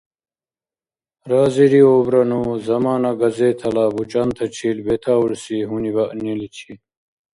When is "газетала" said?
3.21-3.85